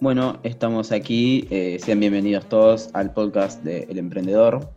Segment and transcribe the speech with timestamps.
[0.00, 4.70] Bueno, estamos aquí, eh, sean bienvenidos todos al podcast de El Emprendedor,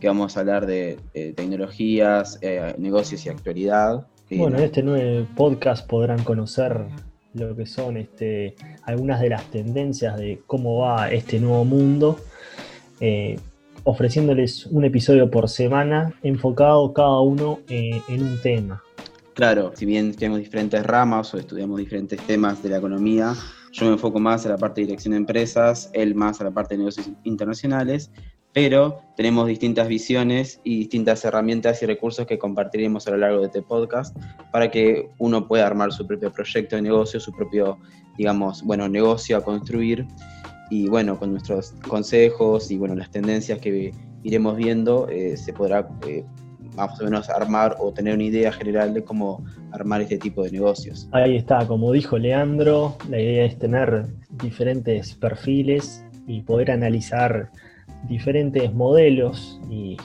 [0.00, 4.06] que vamos a hablar de eh, tecnologías, eh, negocios y actualidad.
[4.30, 6.78] Bueno, en este nuevo podcast podrán conocer
[7.32, 12.20] lo que son este, algunas de las tendencias de cómo va este nuevo mundo,
[13.84, 18.82] ofreciéndoles un episodio por semana enfocado cada uno en un tema.
[19.32, 23.34] Claro, si bien tenemos diferentes ramas o estudiamos diferentes temas de la economía,
[23.76, 26.50] yo me enfoco más a la parte de dirección de empresas, él más a la
[26.50, 28.10] parte de negocios internacionales,
[28.54, 33.46] pero tenemos distintas visiones y distintas herramientas y recursos que compartiremos a lo largo de
[33.46, 34.16] este podcast
[34.50, 37.78] para que uno pueda armar su propio proyecto de negocio, su propio,
[38.16, 40.06] digamos, bueno, negocio a construir.
[40.70, 45.86] Y bueno, con nuestros consejos y bueno, las tendencias que iremos viendo, eh, se podrá
[46.08, 46.24] eh,
[46.76, 50.50] más o menos armar o tener una idea general de cómo armar este tipo de
[50.50, 51.08] negocios.
[51.12, 54.06] Ahí está, como dijo Leandro, la idea es tener
[54.42, 57.50] diferentes perfiles y poder analizar
[58.08, 59.96] diferentes modelos y,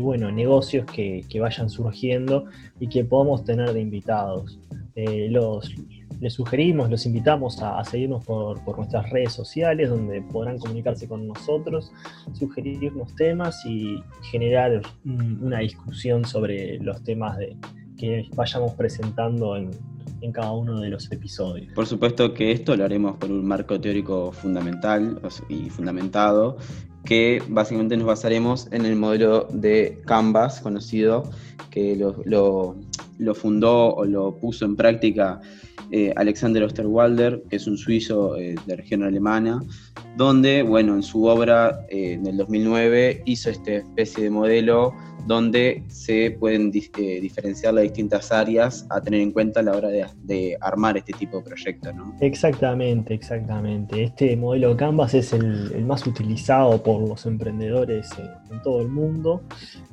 [0.00, 2.46] bueno, negocios que, vayan surgiendo
[2.80, 4.58] y que podamos tener de invitados.
[4.94, 5.74] Eh, los,
[6.20, 11.92] les sugerimos, los invitamos a, seguirnos por, nuestras redes sociales, donde podrán comunicarse con nosotros,
[12.32, 17.56] sugerirnos temas y generar una discusión sobre los temas de,
[17.96, 19.70] que vayamos presentando en,
[20.32, 21.72] cada uno de los episodios.
[21.72, 26.56] Por supuesto que esto lo haremos con un marco teórico fundamental y fundamentado,
[27.04, 31.30] que básicamente nos basaremos en el modelo de Canvas, conocido,
[31.70, 32.74] que lo,
[33.18, 35.40] lo fundó o lo puso en práctica
[35.90, 39.62] eh, Alexander Osterwalder, que es un suizo eh, de región alemana,
[40.16, 44.94] donde, bueno, en su obra eh, en el 2009 hizo esta especie de modelo
[45.26, 49.88] donde se pueden eh, diferenciar las distintas áreas a tener en cuenta a la hora
[49.88, 51.94] de, armar este tipo de proyectos.
[51.94, 52.16] ¿no?
[52.20, 54.04] Exactamente, exactamente.
[54.04, 58.08] Este modelo Canvas es el, más utilizado por los emprendedores
[58.50, 59.42] en, todo el mundo.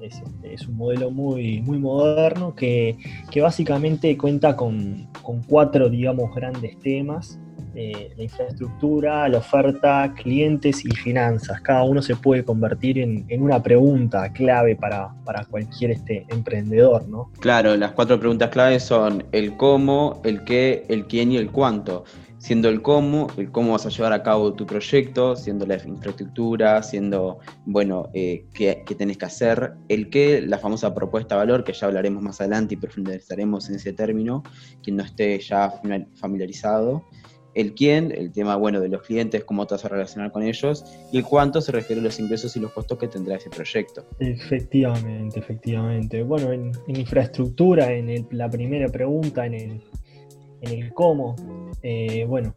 [0.00, 2.96] Es, este, un modelo muy, muy moderno que,
[3.40, 7.38] básicamente cuenta con, con cuatro, digamos, grandes temas
[7.74, 11.60] la infraestructura, la oferta, clientes y finanzas.
[11.62, 15.14] Cada uno se puede convertir en, una pregunta clave para,
[15.50, 17.30] cualquier este emprendedor, ¿no?
[17.40, 22.04] Claro, las cuatro preguntas claves son el cómo, el qué, el quién y el cuánto.
[22.38, 26.82] Siendo el cómo, el cómo vas a llevar a cabo tu proyecto, siendo la infraestructura,
[26.82, 31.62] siendo, bueno, eh, qué, qué tenés que hacer, el qué, la famosa propuesta de valor,
[31.62, 34.42] que ya hablaremos más adelante y profundizaremos en ese término,
[34.82, 35.72] quien no esté ya
[36.16, 37.04] familiarizado
[37.54, 40.84] el quién, el tema bueno de los clientes, cómo te vas a relacionar con ellos,
[41.12, 44.04] y el cuánto se refiere a los ingresos y los costos que tendrá ese proyecto.
[44.18, 46.22] Efectivamente, efectivamente.
[46.22, 49.80] Bueno, en, infraestructura, en la primera pregunta, en el,
[50.62, 51.36] en el cómo,
[51.82, 52.54] eh, bueno,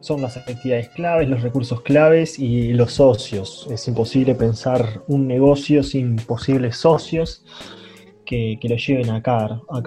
[0.00, 3.66] son las actividades claves, los recursos claves y los socios.
[3.70, 7.44] Es imposible pensar un negocio sin posibles socios
[8.24, 9.64] que, lo lleven a cabo.
[9.70, 9.82] A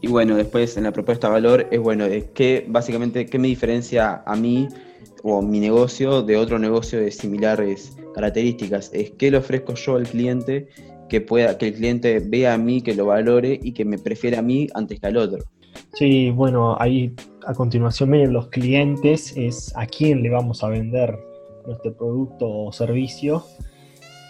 [0.00, 3.48] Y bueno, después en la propuesta de valor es bueno, es que básicamente qué me
[3.48, 4.68] diferencia a mí
[5.24, 8.90] o mi negocio de otro negocio de similares características.
[8.92, 10.68] Es qué le ofrezco yo al cliente
[11.08, 14.38] que pueda, que el cliente vea a mí, que lo valore y que me prefiera
[14.38, 15.44] a mí antes que al otro.
[15.94, 17.14] Sí, bueno, ahí
[17.46, 21.18] a continuación miren los clientes, es a quién le vamos a vender
[21.66, 23.44] nuestro producto o servicio,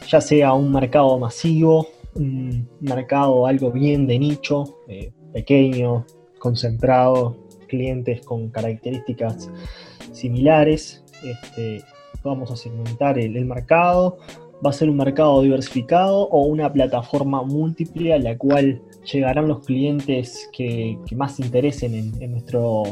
[0.08, 6.06] ya sea un mercado masivo un mercado algo bien de nicho, eh, pequeño,
[6.38, 7.36] concentrado,
[7.68, 9.50] clientes con características
[10.12, 11.04] similares.
[11.22, 11.82] Este,
[12.22, 14.18] vamos a segmentar el, mercado.
[14.64, 19.64] Va a ser un mercado diversificado o una plataforma múltiple a la cual llegarán los
[19.64, 22.82] clientes que, más interesen en, nuestro,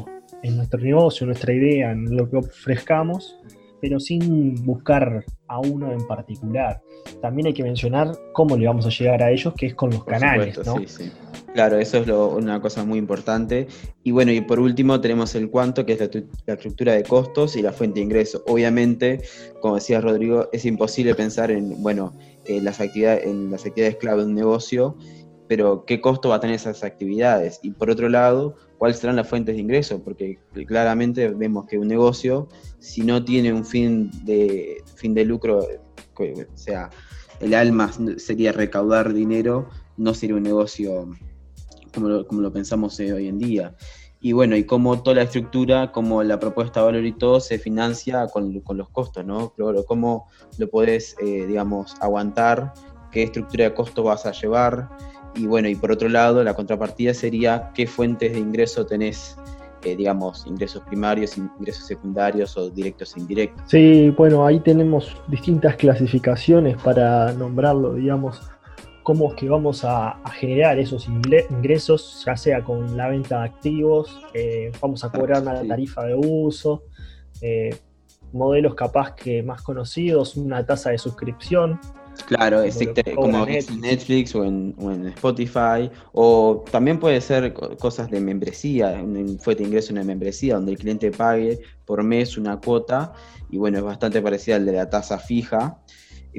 [0.45, 3.37] en nuestro negocio, en nuestra idea, en lo que ofrezcamos
[3.81, 6.83] pero sin buscar a uno en particular.
[7.21, 10.05] También hay que mencionar cómo le vamos a llegar a ellos, que es con los
[10.05, 10.59] canales.
[10.67, 10.79] ¿no?
[10.79, 11.13] Sí, sí.
[11.57, 13.67] Claro, eso es una cosa muy importante.
[14.03, 16.01] Y bueno, y por último tenemos el cuánto, que es
[16.45, 18.45] la, estructura de costos y la fuente de ingreso.
[18.47, 19.23] Obviamente,
[19.63, 22.13] como decía Rodrigo, es imposible pensar en, bueno,
[22.45, 24.99] en las actividades, en las actividades clave de un negocio
[25.49, 29.29] pero qué costo va a tener esas actividades y por otro lado, cuáles serán las
[29.29, 32.49] fuentes de ingreso, porque claramente vemos que un negocio,
[32.81, 36.91] si no tiene un fin de, fin de lucro, o sea,
[37.39, 41.09] el alma sería recaudar dinero, no sería un negocio
[41.97, 43.75] como lo, como lo pensamos hoy en día.
[44.21, 47.59] Y bueno, y cómo toda la estructura, como la propuesta de valor y todo se
[47.59, 49.51] financia con, con los costos, ¿no?
[49.51, 50.29] Claro, cómo
[50.59, 52.73] lo podés, eh, digamos, aguantar,
[53.11, 54.89] qué estructura de costo vas a llevar,
[55.35, 59.37] y bueno, y por otro lado, la contrapartida sería qué fuentes de ingreso tenés
[59.87, 63.63] eh, digamos, ingresos primarios, ingresos secundarios o directos e indirectos.
[63.69, 68.41] Sí, bueno, ahí tenemos distintas clasificaciones para nombrarlo, digamos,
[69.07, 74.21] cómo es que vamos a, generar esos ingresos, ya sea con la venta de activos,
[74.35, 76.83] eh, vamos a cobrar una tarifa de uso,
[77.41, 77.73] eh,
[78.33, 81.79] modelos capaz que más conocidos, una tasa de suscripción.
[82.27, 84.35] Claro, existe como en Netflix.
[84.35, 84.75] O en,
[85.15, 90.73] Spotify, o también puede ser cosas de membresía, un fuente de ingreso, una membresía, donde
[90.73, 93.13] el cliente pague por mes una cuota,
[93.51, 95.79] y bueno, es bastante parecida al de la tasa fija,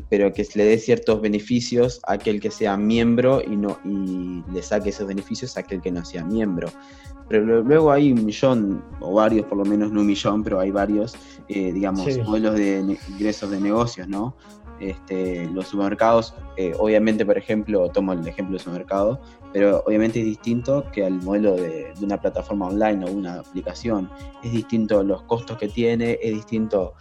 [0.09, 4.61] pero que le dé ciertos beneficios a aquel que sea miembro y, no, y le
[4.61, 6.69] saque esos beneficios a aquel que no sea miembro.
[7.29, 10.71] Pero luego hay un millón, o varios, por lo menos no un millón, pero hay
[10.71, 11.15] varios,
[11.49, 14.35] eh, digamos, modelos de ingresos de negocios, ¿no?
[14.79, 19.19] Este, los supermercados, eh, obviamente, por ejemplo, tomo el ejemplo del supermercado,
[19.51, 24.09] pero obviamente es distinto que al modelo de, de, una plataforma online o una aplicación.
[24.43, 26.93] Es distinto los costos que tiene, es distinto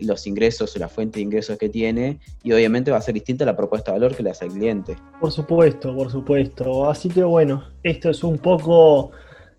[0.00, 3.44] los ingresos o la fuente de ingresos que tiene y obviamente va a ser distinta
[3.44, 4.96] la propuesta de valor que le hace al cliente.
[5.20, 6.88] Por supuesto, por supuesto.
[6.88, 9.12] Así que bueno, esto es un poco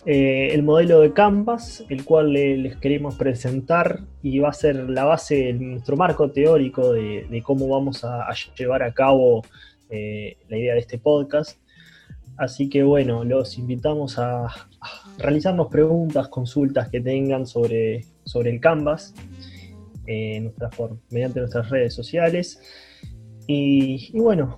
[0.05, 5.05] eh, el modelo de Canvas, el cual les queremos presentar y va a ser la
[5.05, 8.27] base nuestro marco teórico de, cómo vamos a,
[8.57, 9.43] llevar a cabo
[9.89, 11.59] eh, la idea de este podcast.
[12.37, 14.47] Así que bueno, los invitamos a,
[15.17, 19.13] realizarnos preguntas, consultas que tengan sobre, sobre el Canvas
[20.09, 20.51] eh,
[21.11, 22.59] mediante nuestras redes sociales.
[23.47, 24.57] Y, bueno,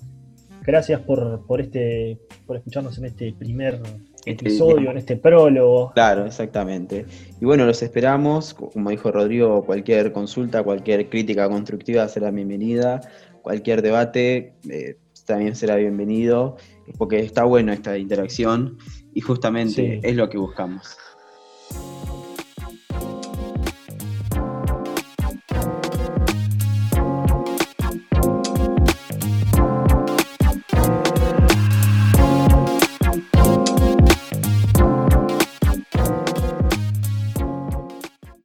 [0.63, 3.81] gracias por, por, este, por escucharnos en este primer
[4.25, 5.92] este episodio, en este prólogo.
[5.94, 7.06] Claro, exactamente.
[7.39, 13.01] Y bueno, los esperamos, como dijo Rodrigo, cualquier consulta, cualquier crítica constructiva será bienvenida,
[13.42, 16.57] cualquier debate eh, también será bienvenido,
[16.98, 18.77] porque está bueno esta interacción
[19.13, 20.98] y justamente es lo que buscamos.